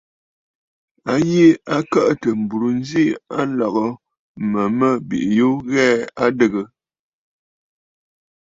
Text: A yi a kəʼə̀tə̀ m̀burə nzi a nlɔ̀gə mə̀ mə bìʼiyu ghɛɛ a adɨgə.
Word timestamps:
A 1.11 1.13
yi 1.29 1.43
a 1.75 1.77
kəʼə̀tə̀ 1.91 2.33
m̀burə 2.41 2.69
nzi 2.79 3.03
a 3.37 3.39
nlɔ̀gə 3.49 3.85
mə̀ 4.51 4.65
mə 4.77 4.89
bìʼiyu 5.07 5.49
ghɛɛ 5.71 5.87
a 6.03 6.25
adɨgə. 6.25 6.61